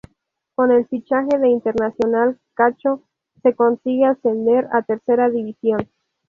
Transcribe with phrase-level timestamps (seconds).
[0.55, 3.03] Con el fichaje del internacional Chacho,
[3.43, 5.89] se consigue ascender a Tercera División.